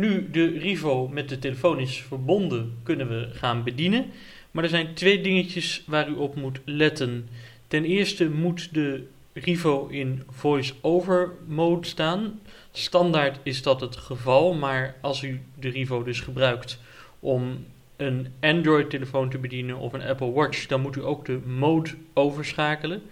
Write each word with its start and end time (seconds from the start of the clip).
Nu 0.00 0.30
de 0.30 0.58
Rivo 0.58 1.08
met 1.08 1.28
de 1.28 1.38
telefoon 1.38 1.80
is 1.80 2.02
verbonden, 2.02 2.78
kunnen 2.82 3.08
we 3.08 3.28
gaan 3.32 3.62
bedienen. 3.62 4.06
Maar 4.50 4.64
er 4.64 4.70
zijn 4.70 4.94
twee 4.94 5.20
dingetjes 5.20 5.82
waar 5.86 6.08
u 6.08 6.14
op 6.14 6.36
moet 6.36 6.60
letten. 6.64 7.28
Ten 7.66 7.84
eerste 7.84 8.30
moet 8.30 8.74
de 8.74 9.06
Rivo 9.32 9.86
in 9.86 10.22
voice-over 10.30 11.32
mode 11.46 11.86
staan. 11.86 12.40
Standaard 12.72 13.38
is 13.42 13.62
dat 13.62 13.80
het 13.80 13.96
geval, 13.96 14.54
maar 14.54 14.96
als 15.00 15.22
u 15.22 15.40
de 15.58 15.68
Rivo 15.68 16.02
dus 16.02 16.20
gebruikt 16.20 16.80
om 17.18 17.64
een 17.96 18.26
Android-telefoon 18.40 19.30
te 19.30 19.38
bedienen 19.38 19.76
of 19.76 19.92
een 19.92 20.02
Apple 20.02 20.32
Watch, 20.32 20.66
dan 20.66 20.80
moet 20.80 20.96
u 20.96 21.04
ook 21.04 21.24
de 21.24 21.40
mode 21.46 21.90
overschakelen. 22.12 23.02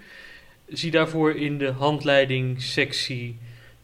Zie 0.68 0.90
daarvoor 0.90 1.32
in 1.34 1.58
de 1.58 1.70
handleiding 1.70 2.62
sectie 2.62 3.36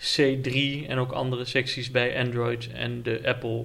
C3 0.04 0.86
en 0.88 0.98
ook 0.98 1.12
andere 1.12 1.44
secties 1.44 1.90
bij 1.90 2.18
Android 2.18 2.68
en 2.72 3.02
de 3.02 3.20
Apple 3.24 3.64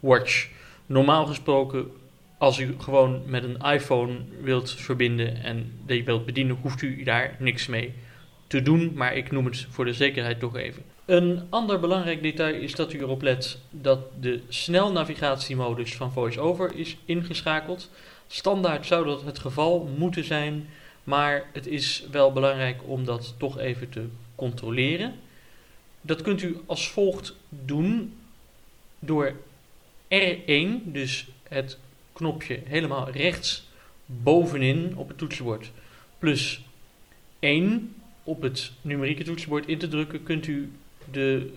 Watch. 0.00 0.48
Normaal 0.86 1.26
gesproken, 1.26 1.90
als 2.38 2.58
u 2.58 2.74
gewoon 2.78 3.22
met 3.26 3.44
een 3.44 3.72
iPhone 3.72 4.18
wilt 4.42 4.70
verbinden 4.70 5.42
en 5.42 5.72
die 5.86 6.04
wilt 6.04 6.26
bedienen, 6.26 6.58
hoeft 6.62 6.82
u 6.82 7.02
daar 7.02 7.36
niks 7.38 7.66
mee 7.66 7.94
te 8.46 8.62
doen, 8.62 8.92
maar 8.94 9.16
ik 9.16 9.30
noem 9.30 9.44
het 9.44 9.66
voor 9.70 9.84
de 9.84 9.92
zekerheid 9.92 10.40
toch 10.40 10.56
even. 10.56 10.82
Een 11.04 11.42
ander 11.48 11.80
belangrijk 11.80 12.22
detail 12.22 12.54
is 12.54 12.74
dat 12.74 12.92
u 12.92 12.98
erop 12.98 13.22
let 13.22 13.58
dat 13.70 13.98
de 14.20 14.40
snelnavigatiemodus 14.48 15.96
van 15.96 16.12
VoiceOver 16.12 16.74
is 16.74 16.96
ingeschakeld. 17.04 17.90
Standaard 18.26 18.86
zou 18.86 19.04
dat 19.04 19.22
het 19.22 19.38
geval 19.38 19.90
moeten 19.98 20.24
zijn, 20.24 20.68
maar 21.04 21.44
het 21.52 21.66
is 21.66 22.06
wel 22.10 22.32
belangrijk 22.32 22.80
om 22.86 23.04
dat 23.04 23.34
toch 23.38 23.58
even 23.58 23.88
te 23.88 24.04
controleren. 24.34 25.14
Dat 26.00 26.22
kunt 26.22 26.42
u 26.42 26.56
als 26.66 26.88
volgt 26.88 27.36
doen 27.48 28.14
door 28.98 29.32
R1, 30.14 30.68
dus 30.84 31.28
het 31.48 31.78
knopje 32.12 32.60
helemaal 32.64 33.10
rechts 33.10 33.66
bovenin 34.06 34.96
op 34.96 35.08
het 35.08 35.18
toetsenbord, 35.18 35.70
plus 36.18 36.64
1 37.38 37.94
op 38.22 38.42
het 38.42 38.72
numerieke 38.80 39.24
toetsenbord 39.24 39.66
in 39.66 39.78
te 39.78 39.88
drukken, 39.88 40.22
kunt 40.22 40.46
u 40.46 40.72
de 41.10 41.52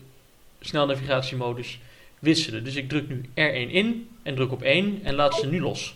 snelnavigatiemodus 0.60 1.80
wisselen. 2.20 2.64
Dus 2.64 2.76
ik 2.76 2.90
druk 2.90 3.08
nu 3.08 3.22
R1 3.26 3.72
in 3.72 4.10
en 4.24 4.36
druk 4.36 4.52
op 4.52 4.62
1 4.62 5.04
en 5.04 5.16
laat 5.16 5.36
ze 5.36 5.48
nu 5.48 5.62
los. 5.62 5.96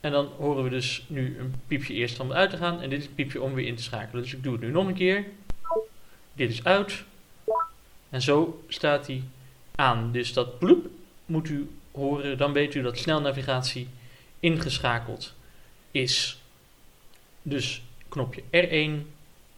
En 0.00 0.12
dan 0.12 0.26
horen 0.36 0.64
we 0.64 0.70
dus 0.70 1.04
nu 1.06 1.38
een 1.38 1.54
piepje 1.66 1.94
eerst 1.94 2.20
om 2.20 2.32
uit 2.32 2.50
te 2.50 2.56
gaan 2.56 2.80
en 2.80 2.90
dit 2.90 3.00
is 3.00 3.08
piepje 3.08 3.42
om 3.42 3.54
weer 3.54 3.66
in 3.66 3.76
te 3.76 3.82
schakelen. 3.82 4.22
Dus 4.22 4.34
ik 4.34 4.42
doe 4.42 4.52
het 4.52 4.62
nu 4.62 4.70
nog 4.70 4.86
een 4.86 4.94
keer. 4.94 5.24
Dit 6.38 6.50
is 6.50 6.64
uit. 6.64 7.04
En 8.10 8.22
zo 8.22 8.64
staat 8.68 9.06
hij 9.06 9.22
aan. 9.74 10.12
Dus 10.12 10.32
dat 10.32 10.58
bloep 10.58 10.86
moet 11.26 11.48
u 11.48 11.70
horen. 11.90 12.38
Dan 12.38 12.52
weet 12.52 12.74
u 12.74 12.82
dat 12.82 12.98
snelnavigatie 12.98 13.88
ingeschakeld 14.40 15.34
is. 15.90 16.42
Dus 17.42 17.82
knopje 18.08 18.42
R1 18.42 19.06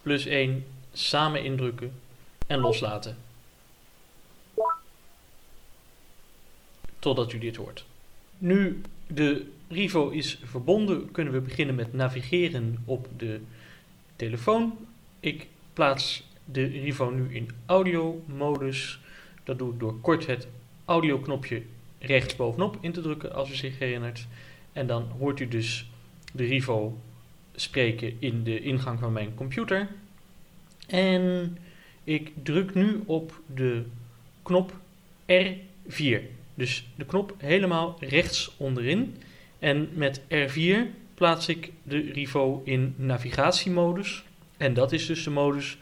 plus 0.02 0.26
1 0.26 0.66
samen 0.92 1.44
indrukken 1.44 2.00
en 2.46 2.58
loslaten. 2.58 3.18
Totdat 6.98 7.32
u 7.32 7.38
dit 7.38 7.56
hoort. 7.56 7.84
Nu 8.38 8.82
de 9.06 9.50
Rivo 9.68 10.08
is 10.08 10.38
verbonden, 10.44 11.10
kunnen 11.10 11.32
we 11.32 11.40
beginnen 11.40 11.74
met 11.74 11.92
navigeren 11.92 12.82
op 12.84 13.08
de 13.16 13.40
telefoon. 14.16 14.86
Ik 15.20 15.46
plaats 15.72 16.28
de 16.52 16.64
Rivo 16.64 17.10
nu 17.10 17.34
in 17.34 17.50
audio 17.66 18.22
modus. 18.26 19.00
Dat 19.44 19.58
doe 19.58 19.72
ik 19.72 19.80
door 19.80 20.00
kort 20.00 20.26
het 20.26 20.48
audio 20.84 21.18
knopje 21.18 21.62
rechts 21.98 22.36
bovenop 22.36 22.78
in 22.80 22.92
te 22.92 23.00
drukken 23.00 23.34
als 23.34 23.50
u 23.50 23.54
zich 23.54 23.78
herinnert. 23.78 24.26
En 24.72 24.86
dan 24.86 25.08
hoort 25.18 25.40
u 25.40 25.48
dus 25.48 25.90
de 26.32 26.44
Rivo 26.44 26.98
spreken 27.54 28.16
in 28.18 28.42
de 28.42 28.60
ingang 28.60 28.98
van 28.98 29.12
mijn 29.12 29.34
computer. 29.34 29.88
En 30.86 31.56
ik 32.04 32.32
druk 32.42 32.74
nu 32.74 33.02
op 33.06 33.40
de 33.46 33.84
knop 34.42 34.72
R4. 35.26 36.20
Dus 36.54 36.86
de 36.96 37.04
knop 37.06 37.34
helemaal 37.38 37.96
rechts 38.00 38.54
onderin. 38.56 39.16
En 39.58 39.88
met 39.94 40.20
R4 40.20 40.76
plaats 41.14 41.48
ik 41.48 41.72
de 41.82 41.98
Rivo 41.98 42.62
in 42.64 42.94
navigatiemodus. 42.96 44.24
En 44.56 44.74
dat 44.74 44.92
is 44.92 45.06
dus 45.06 45.24
de 45.24 45.30
modus 45.30 45.78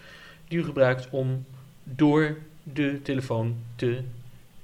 die 0.49 0.59
u 0.59 0.65
gebruikt 0.65 1.09
om 1.11 1.45
door 1.85 2.39
de 2.63 3.03
telefoon 3.03 3.57
te 3.77 4.03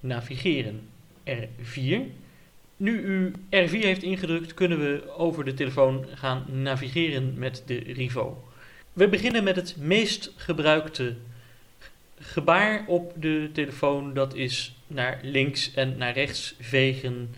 navigeren. 0.01 0.89
R4. 1.25 2.01
Nu 2.77 3.01
u 3.01 3.33
R4 3.33 3.71
heeft 3.71 4.03
ingedrukt, 4.03 4.55
kunnen 4.55 4.79
we 4.79 5.15
over 5.17 5.45
de 5.45 5.55
telefoon 5.55 6.07
gaan 6.15 6.45
navigeren 6.49 7.39
met 7.39 7.63
de 7.67 7.79
Rivo. 7.79 8.45
We 8.93 9.09
beginnen 9.09 9.45
met 9.45 9.57
het 9.57 9.77
meest 9.79 10.33
gebruikte 10.37 11.17
gebaar 12.19 12.85
op 12.87 13.13
de 13.17 13.51
telefoon. 13.53 14.15
Dat 14.15 14.35
is 14.35 14.77
naar 14.87 15.19
links 15.23 15.75
en 15.75 15.97
naar 15.97 16.13
rechts 16.13 16.55
vegen. 16.61 17.35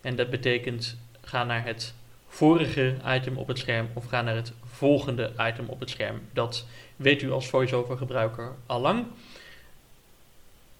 En 0.00 0.16
dat 0.16 0.30
betekent 0.30 0.98
ga 1.20 1.44
naar 1.44 1.64
het 1.64 1.94
vorige 2.26 2.96
item 3.06 3.36
op 3.36 3.48
het 3.48 3.58
scherm 3.58 3.88
of 3.92 4.04
ga 4.04 4.22
naar 4.22 4.36
het 4.36 4.52
volgende 4.78 5.32
item 5.38 5.68
op 5.68 5.80
het 5.80 5.90
scherm. 5.90 6.20
Dat 6.32 6.66
weet 6.96 7.22
u 7.22 7.30
als 7.30 7.48
voiceover 7.48 7.96
gebruiker 7.96 8.54
al 8.66 8.80
lang. 8.80 9.06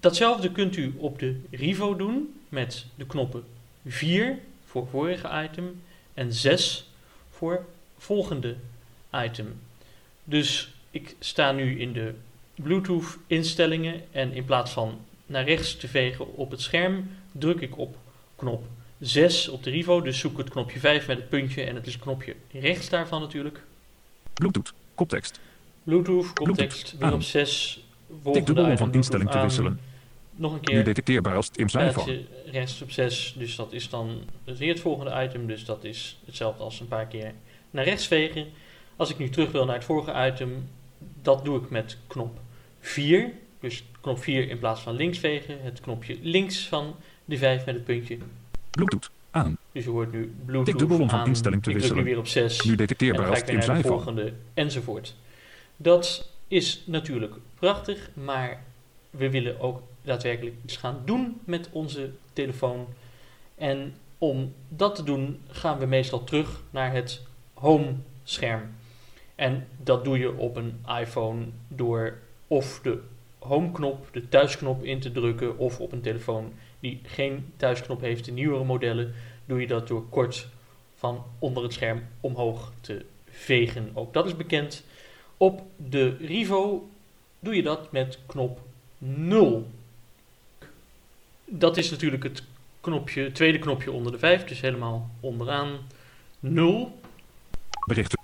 Datzelfde 0.01 0.53
kunt 0.53 0.77
u 0.77 0.95
op 0.97 1.19
de 1.19 1.41
Rivo 1.51 1.97
doen 1.97 2.41
met 2.49 2.87
de 2.95 3.07
knoppen 3.07 3.45
4 3.87 4.39
voor 4.65 4.89
vorige 4.89 5.49
item 5.51 5.83
en 6.15 6.33
6 6.33 6.91
voor 7.31 7.67
volgende 7.99 8.57
item. 9.13 9.61
Dus 10.25 10.75
ik 10.91 11.17
sta 11.19 11.53
nu 11.53 11.81
in 11.81 11.93
de 11.93 12.15
Bluetooth 12.55 13.19
instellingen 13.27 14.03
en 14.11 14.33
in 14.33 14.45
plaats 14.45 14.71
van 14.71 15.01
naar 15.27 15.45
rechts 15.45 15.77
te 15.77 15.89
vegen 15.89 16.35
op 16.35 16.51
het 16.51 16.61
scherm, 16.61 17.11
druk 17.33 17.61
ik 17.61 17.79
op 17.79 17.97
knop 18.37 18.67
6 18.99 19.49
op 19.49 19.63
de 19.63 19.71
Rivo. 19.71 20.01
Dus 20.03 20.19
zoek 20.19 20.39
het 20.39 20.51
knopje 20.51 20.79
5 20.79 21.07
met 21.07 21.17
het 21.17 21.29
puntje 21.29 21.63
en 21.63 21.75
het 21.75 21.87
is 21.87 21.99
knopje 21.99 22.35
rechts 22.53 22.89
daarvan 22.89 23.21
natuurlijk. 23.21 23.63
Bluetooth, 24.39 24.73
koptekst. 24.95 25.41
Bluetooth, 25.83 26.33
koptekst, 26.33 26.95
weer 26.99 27.13
op 27.13 27.23
6. 27.23 27.85
Tik 28.33 28.47
dubbel 28.47 28.65
om 28.65 28.77
van 28.77 28.93
instelling 28.93 29.31
te 29.31 29.41
wisselen. 29.41 29.81
Nog 30.31 30.53
een 30.53 30.61
keer. 30.61 30.75
Nu 30.77 30.83
detecteerbaar 30.83 31.37
als 31.37 31.49
Tim's 31.49 31.75
iPhone. 31.75 32.25
Rechts 32.47 32.83
op 32.83 32.91
6, 32.91 33.35
dus 33.39 33.57
dat 33.57 33.73
is 33.73 33.89
dan 33.89 34.21
weer 34.45 34.69
het 34.69 34.81
volgende 34.81 35.25
item. 35.25 35.47
Dus 35.47 35.65
dat 35.65 35.85
is 35.85 36.19
hetzelfde 36.25 36.63
als 36.63 36.81
een 36.81 36.89
paar 36.89 37.07
keer 37.07 37.33
naar 37.71 37.85
rechts 37.85 38.07
vegen. 38.07 38.47
Als 38.97 39.11
ik 39.11 39.19
nu 39.19 39.29
terug 39.29 39.51
wil 39.51 39.65
naar 39.65 39.75
het 39.75 39.85
vorige 39.85 40.27
item, 40.33 40.69
dat 41.23 41.45
doe 41.45 41.61
ik 41.63 41.71
met 41.71 41.97
knop 42.07 42.39
4. 42.81 43.33
Dus 43.61 43.85
knop 44.01 44.23
4 44.23 44.49
in 44.49 44.59
plaats 44.59 44.81
van 44.81 44.95
links 44.95 45.19
vegen. 45.19 45.63
Het 45.63 45.81
knopje 45.81 46.19
links 46.23 46.67
van 46.67 46.97
de 47.25 47.37
5 47.37 47.65
met 47.65 47.75
het 47.75 47.85
puntje. 47.85 48.19
Bluetooth 48.71 49.11
aan. 49.39 49.59
Dus 49.73 49.85
je 49.85 49.91
hoort 49.91 50.13
nu 50.13 50.35
Bluetooth 50.45 50.67
Tik 50.67 50.79
dubbel 50.79 51.01
om 51.01 51.11
van 51.11 51.27
instelling 51.27 51.63
te 51.63 51.71
ik 51.71 51.77
wisselen. 51.77 52.05
nu 52.05 52.11
weer 52.11 52.19
op 52.19 52.27
6. 52.27 52.63
Nu 52.63 52.75
detecteerbaar 52.75 53.31
als 53.31 53.45
naar 53.45 53.83
de 53.83 53.89
volgende 53.89 54.33
enzovoort. 54.55 55.17
Dat 55.77 56.31
is 56.49 56.83
natuurlijk 56.87 57.35
prachtig, 57.55 58.11
maar 58.15 58.63
we 59.11 59.31
willen 59.31 59.61
ook 59.61 59.83
daadwerkelijk 60.03 60.57
iets 60.65 60.77
gaan 60.77 61.03
doen 61.05 61.41
met 61.45 61.69
onze 61.73 62.11
telefoon. 62.33 62.87
En 63.55 63.95
om 64.19 64.53
dat 64.69 64.95
te 64.95 65.03
doen 65.03 65.41
gaan 65.49 65.79
we 65.79 65.87
meestal 65.87 66.25
terug 66.25 66.63
naar 66.71 66.93
het 66.93 67.23
home 67.55 67.95
scherm. 68.25 68.63
En 69.35 69.67
dat 69.83 70.05
doe 70.05 70.19
je 70.19 70.37
op 70.37 70.57
een 70.57 70.81
iPhone 71.01 71.45
door 71.69 72.19
of 72.47 72.81
de 72.83 73.01
home 73.39 73.73
knop, 73.73 74.09
de 74.13 74.29
thuisknop 74.29 74.85
in 74.85 75.01
te 75.01 75.13
drukken, 75.13 75.59
of 75.59 75.81
op 75.81 75.93
een 75.93 76.01
telefoon 76.01 76.53
die 76.81 77.01
geen 77.03 77.53
thuisknop 77.57 78.01
heeft, 78.01 78.25
de 78.25 78.33
nieuwere 78.33 78.65
modellen, 78.65 79.15
doe 79.49 79.61
je 79.61 79.67
dat 79.67 79.89
door 79.89 80.09
kort 80.09 80.49
van 80.97 81.25
onder 81.39 81.63
het 81.63 81.73
scherm 81.73 82.03
omhoog 82.21 82.73
te 82.81 83.05
vegen. 83.31 83.91
Ook 83.95 84.13
dat 84.13 84.27
is 84.27 84.37
bekend. 84.37 84.85
Op 85.37 85.63
de 85.77 86.17
Rivo 86.17 86.89
doe 87.39 87.57
je 87.57 87.63
dat 87.63 87.93
met 87.93 88.19
knop 88.27 88.61
0. 88.99 89.71
Dat 91.45 91.77
is 91.77 91.91
natuurlijk 91.91 92.23
het 92.23 92.43
knopje, 92.81 93.33
tweede 93.33 93.59
knopje 93.59 93.93
onder 93.93 94.13
de 94.13 94.19
5, 94.19 94.45
dus 94.45 94.61
helemaal 94.61 95.11
onderaan 95.21 95.79
0. 96.41 96.99
Berichten. 97.87 98.19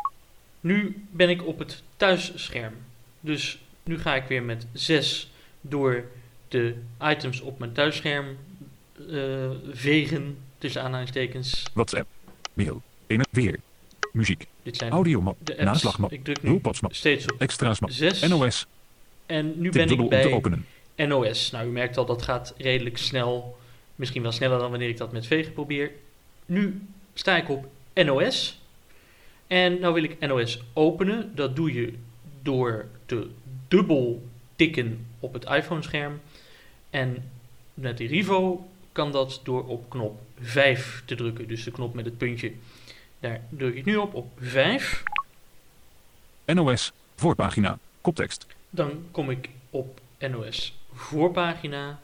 Nu 0.61 1.06
ben 1.11 1.29
ik 1.29 1.47
op 1.47 1.59
het 1.59 1.82
thuisscherm. 1.97 2.75
Dus 3.21 3.59
nu 3.82 3.99
ga 3.99 4.15
ik 4.15 4.25
weer 4.25 4.43
met 4.43 4.67
6 4.73 5.31
door 5.61 6.05
de 6.49 6.76
items 7.03 7.41
op 7.41 7.59
mijn 7.59 7.73
thuisscherm 7.73 8.37
eh, 9.11 9.50
vegen, 9.73 10.38
tussen 10.58 10.82
aanhalingstekens. 10.82 11.62
WhatsApp. 11.73 12.08
Mail. 12.52 12.82
In 13.06 13.25
weer. 13.31 13.61
Muziek. 14.12 14.46
Dit 14.62 14.76
zijn 14.76 14.91
Audiomap. 14.93 15.37
Naslagmap. 15.56 16.12
Ik 16.12 16.25
druk 16.25 16.43
nu 16.43 16.61
steeds 16.88 17.32
op 17.32 17.41
Extra's 17.41 17.81
map. 17.81 17.91
6. 17.91 18.29
NOS. 18.29 18.67
En 19.26 19.52
nu 19.56 19.70
ben 19.70 19.88
ik 19.88 20.08
bij. 20.08 20.41
NOS. 21.06 21.50
Nou, 21.50 21.67
u 21.67 21.70
merkt 21.70 21.96
al, 21.96 22.06
dat 22.06 22.23
gaat 22.23 22.55
redelijk 22.56 22.99
snel. 22.99 23.58
Misschien 23.94 24.23
wel 24.23 24.32
sneller 24.32 24.58
dan 24.58 24.70
wanneer 24.70 24.88
ik 24.88 24.97
dat 24.97 25.12
met 25.12 25.26
vegen 25.26 25.52
probeer. 25.52 25.90
Nu 26.47 26.87
sta 27.14 27.37
ik 27.37 27.49
op 27.49 27.67
NOS. 27.94 28.61
En 29.47 29.81
nou 29.81 29.94
wil 29.94 30.02
ik 30.02 30.19
NOS 30.20 30.62
openen. 30.73 31.32
Dat 31.35 31.56
doe 31.56 31.73
je 31.73 31.93
door 32.43 32.87
te 33.06 33.29
dubbel 33.69 34.29
tikken 34.56 35.06
op 35.20 35.32
het 35.32 35.44
iPhone-scherm. 35.44 36.20
En 36.90 37.31
met 37.75 37.99
de 37.99 38.06
Rivo 38.06 38.69
kan 38.94 39.12
dat 39.12 39.41
door 39.43 39.67
op 39.67 39.91
knop 39.91 40.20
5 40.41 41.02
te 41.05 41.14
drukken. 41.14 41.49
Dus 41.49 41.64
de 41.64 41.70
knop 41.70 41.94
met 41.94 42.05
het 42.05 42.19
puntje. 42.19 42.52
Daar 43.20 43.41
druk 43.49 43.75
ik 43.75 43.85
nu 43.85 43.96
op, 43.96 44.14
op 44.14 44.26
5. 44.38 45.02
NOS. 46.46 46.93
Voorpagina. 47.14 47.79
Koptekst. 48.00 48.46
Dan 48.70 49.05
kom 49.11 49.31
ik 49.31 49.49
op 49.70 50.00
NOS 50.19 50.75
voorpagina, 50.94 52.00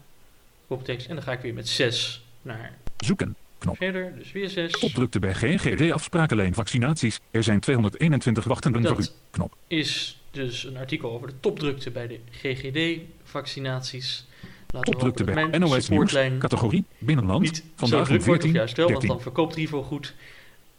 koptekst. 0.66 1.08
En 1.08 1.14
dan 1.14 1.24
ga 1.24 1.32
ik 1.32 1.40
weer 1.40 1.54
met 1.54 1.68
6 1.68 2.24
naar 2.42 2.78
Zoeken. 2.96 3.36
Knop. 3.58 3.76
verder. 3.76 4.14
Dus 4.18 4.32
weer 4.32 4.48
6. 4.48 4.78
Opdrukte 4.78 5.18
bij 5.18 5.34
GGD 5.34 5.92
afsprakenlijn 5.92 6.54
vaccinaties. 6.54 7.20
Er 7.30 7.42
zijn 7.42 7.60
221 7.60 8.44
wachtenden 8.44 8.86
voor 8.86 9.00
u. 9.00 9.06
Knop. 9.30 9.56
is 9.66 10.20
dus 10.30 10.64
een 10.64 10.76
artikel 10.76 11.10
over 11.10 11.26
de 11.26 11.34
topdrukte 11.40 11.90
bij 11.90 12.06
de 12.06 12.20
GGD-vaccinaties. 12.30 14.26
Laten 14.40 14.49
Opdrukte 14.72 15.24
bij 15.24 15.58
NOS 15.58 15.88
Nieuws. 15.88 16.16
Categorie. 16.38 16.84
Binnenland. 16.98 17.42
niet 17.42 17.56
zo 17.56 17.62
Vandaag 17.74 18.00
om 18.00 18.06
druk 18.06 18.24
wordt, 18.24 18.44
of 18.44 18.50
14. 18.50 18.52
juist 18.52 18.76
wel, 18.76 18.86
want 18.86 19.00
13. 19.00 19.16
dan 19.16 19.22
verkoopt 19.22 19.54
Rivo 19.54 19.82
goed. 19.82 20.14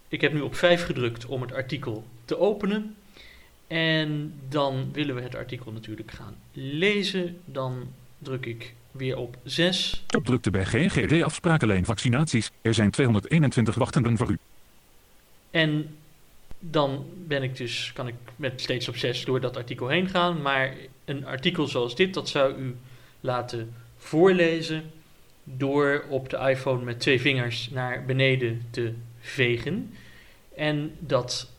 Ik 0.07 0.21
heb 0.21 0.33
nu 0.33 0.41
op 0.41 0.55
5 0.55 0.85
gedrukt 0.85 1.25
om 1.25 1.41
het 1.41 1.53
artikel 1.53 2.05
te 2.25 2.39
openen. 2.39 2.95
En 3.67 4.33
dan 4.49 4.89
willen 4.91 5.15
we 5.15 5.21
het 5.21 5.35
artikel 5.35 5.71
natuurlijk 5.71 6.11
gaan 6.11 6.35
lezen. 6.53 7.37
Dan 7.45 7.87
druk 8.17 8.45
ik 8.45 8.73
weer 8.91 9.17
op 9.17 9.37
6. 9.43 10.03
Opdrukte 10.15 10.51
bij 10.51 10.65
GGD 10.65 11.23
afsprakenlijn 11.23 11.85
vaccinaties. 11.85 12.51
Er 12.61 12.73
zijn 12.73 12.91
221 12.91 13.75
wachtenden 13.75 14.17
voor 14.17 14.29
u. 14.29 14.37
En 15.51 15.95
dan 16.59 17.05
ben 17.27 17.43
ik 17.43 17.57
dus, 17.57 17.91
kan 17.93 18.07
ik 18.07 18.15
met 18.35 18.61
steeds 18.61 18.87
op 18.87 18.95
6 18.95 19.25
door 19.25 19.39
dat 19.39 19.57
artikel 19.57 19.87
heen 19.87 20.07
gaan. 20.07 20.41
Maar 20.41 20.73
een 21.05 21.25
artikel 21.25 21.67
zoals 21.67 21.95
dit, 21.95 22.13
dat 22.13 22.29
zou 22.29 22.55
u 22.55 22.75
laten 23.21 23.73
voorlezen 23.97 24.83
door 25.43 26.05
op 26.09 26.29
de 26.29 26.37
iPhone 26.37 26.83
met 26.83 26.99
twee 26.99 27.21
vingers 27.21 27.69
naar 27.69 28.05
beneden 28.05 28.61
te 28.69 28.93
vegen. 29.19 29.93
En 30.55 30.95
dat 30.99 31.51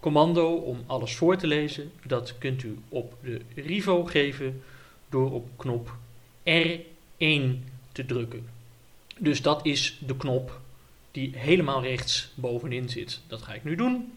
commando 0.00 0.54
om 0.54 0.82
alles 0.86 1.16
voor 1.16 1.36
te 1.36 1.46
lezen, 1.46 1.90
dat 2.06 2.38
kunt 2.38 2.62
u 2.62 2.78
op 2.88 3.14
de 3.22 3.40
Rivo 3.54 4.04
geven 4.04 4.62
door 5.08 5.32
op 5.32 5.48
knop 5.56 5.96
R1 6.44 7.42
te 7.92 8.06
drukken. 8.06 8.46
Dus 9.18 9.42
dat 9.42 9.66
is 9.66 9.98
de 10.06 10.16
knop 10.16 10.60
die 11.10 11.32
helemaal 11.36 11.82
rechts 11.82 12.32
bovenin 12.34 12.88
zit. 12.88 13.20
Dat 13.26 13.42
ga 13.42 13.54
ik 13.54 13.64
nu 13.64 13.74
doen. 13.74 14.12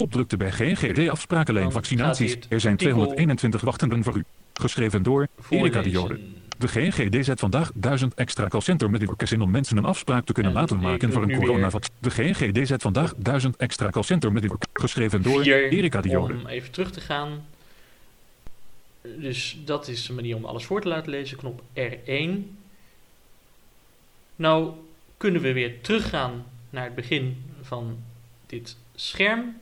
Opdrukte 0.00 0.36
bij 0.36 0.50
GGD 0.50 1.08
afsprakenlijn 1.08 1.72
vaccinaties. 1.72 2.36
Er 2.48 2.60
zijn 2.60 2.72
artikel 2.72 2.94
221 2.94 3.60
wachtenden 3.60 4.04
voor 4.04 4.16
u. 4.16 4.24
Geschreven 4.58 5.02
door 5.02 5.28
Erika 5.48 5.82
de 5.82 5.90
Jode. 5.90 6.14
Voorlezen. 6.14 6.42
De 6.58 6.68
GGD 6.68 7.24
zet 7.24 7.40
vandaag 7.40 7.70
1000 7.74 8.14
extra 8.14 8.48
callcenter 8.48 8.90
medewerkers 8.90 9.32
in 9.32 9.40
om 9.40 9.50
mensen 9.50 9.76
een 9.76 9.84
afspraak 9.84 10.24
te 10.24 10.32
kunnen 10.32 10.52
En 10.52 10.58
laten 10.58 10.80
maken 10.80 11.12
voor 11.12 11.22
een 11.22 11.36
coronavaccin. 11.36 11.94
De 11.98 12.10
GGD 12.10 12.66
zet 12.66 12.82
vandaag 12.82 13.14
1000 13.16 13.56
extra 13.56 13.90
callcenter 13.90 14.32
medewerkers. 14.32 14.72
Geschreven 14.72 15.22
door 15.22 15.42
Vier 15.42 15.70
Erika 15.70 16.00
de 16.00 16.08
Jode. 16.08 16.34
Om 16.34 16.46
even 16.46 16.70
terug 16.70 16.90
te 16.90 17.00
gaan. 17.00 17.46
Dus 19.02 19.58
dat 19.64 19.88
is 19.88 20.08
een 20.08 20.14
manier 20.14 20.36
om 20.36 20.44
alles 20.44 20.64
voor 20.64 20.80
te 20.80 20.88
laten 20.88 21.10
lezen. 21.10 21.36
Knop 21.36 21.62
R1. 21.74 22.30
Nou 24.36 24.72
kunnen 25.16 25.42
we 25.42 25.52
weer 25.52 25.80
teruggaan 25.80 26.44
naar 26.70 26.84
het 26.84 26.94
begin 26.94 27.44
van 27.62 27.98
dit 28.46 28.76
scherm. 28.94 29.56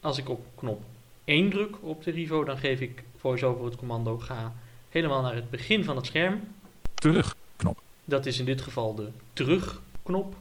Als 0.00 0.18
ik 0.18 0.28
op 0.28 0.46
knop 0.54 0.82
1 1.30 1.50
druk 1.50 1.76
op 1.80 2.04
de 2.04 2.10
Rivo, 2.10 2.44
dan 2.44 2.58
geef 2.58 2.80
ik 2.80 3.02
voice-over 3.16 3.64
het 3.64 3.76
commando 3.76 4.18
ga 4.18 4.54
helemaal 4.88 5.22
naar 5.22 5.34
het 5.34 5.50
begin 5.50 5.84
van 5.84 5.96
het 5.96 6.06
scherm. 6.06 6.40
Terug. 6.94 7.36
Dat 8.04 8.26
is 8.26 8.38
in 8.38 8.44
dit 8.44 8.60
geval 8.60 8.94
de 8.94 9.08
terugknop. 9.32 10.34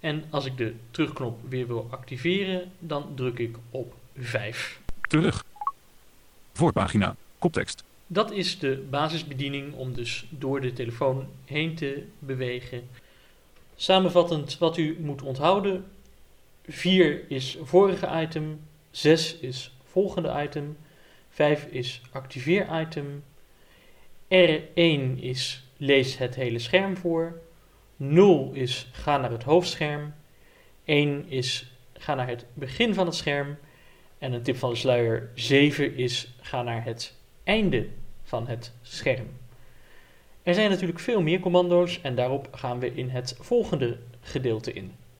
En 0.00 0.24
als 0.30 0.44
ik 0.44 0.56
de 0.56 0.74
terugknop 0.90 1.38
weer 1.48 1.66
wil 1.66 1.86
activeren, 1.90 2.70
dan 2.78 3.12
druk 3.14 3.38
ik 3.38 3.56
op 3.70 3.94
5. 4.16 4.80
Terug. 5.00 5.44
Voorpagina. 6.52 7.16
Koptekst. 7.38 7.84
Dat 8.06 8.30
is 8.30 8.58
de 8.58 8.86
basisbediening 8.90 9.74
om 9.74 9.94
dus 9.94 10.26
door 10.30 10.60
de 10.60 10.72
telefoon 10.72 11.26
heen 11.44 11.74
te 11.74 12.04
bewegen. 12.18 12.88
Samenvattend 13.76 14.58
wat 14.58 14.76
u 14.76 14.96
moet 15.00 15.22
onthouden. 15.22 15.84
4 16.66 17.30
is 17.30 17.58
vorige 17.62 18.22
item, 18.22 18.60
6 18.90 19.36
is 19.36 19.72
volgende 19.90 20.42
item, 20.42 20.76
5 21.28 21.64
is 21.64 22.02
activeer 22.12 22.80
item, 22.80 23.24
R1 24.28 25.20
is 25.20 25.66
lees 25.76 26.16
het 26.16 26.34
hele 26.34 26.58
scherm 26.58 26.96
voor, 26.96 27.40
0 27.96 28.50
is 28.52 28.88
ga 28.92 29.16
naar 29.16 29.30
het 29.30 29.42
hoofdscherm, 29.42 30.14
1 30.84 31.24
is 31.28 31.72
ga 31.92 32.14
naar 32.14 32.28
het 32.28 32.46
begin 32.54 32.94
van 32.94 33.06
het 33.06 33.14
scherm. 33.14 33.56
En 34.18 34.32
een 34.32 34.42
tip 34.42 34.56
van 34.56 34.70
de 34.70 34.76
sluier 34.76 35.30
7 35.34 35.96
is 35.96 36.34
ga 36.40 36.62
naar 36.62 36.84
het 36.84 37.14
einde 37.44 37.86
van 38.22 38.48
het 38.48 38.72
scherm. 38.82 39.26
Er 40.42 40.54
zijn 40.54 40.70
natuurlijk 40.70 41.00
veel 41.00 41.22
meer 41.22 41.40
commando's 41.40 42.00
en 42.00 42.14
daarop 42.14 42.48
gaan 42.52 42.78
we 42.78 42.94
in 42.94 43.08
het 43.08 43.36
volgende 43.40 43.98
gedeelte 44.20 44.72
in. 44.72 44.92